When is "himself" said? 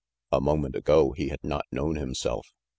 1.97-2.47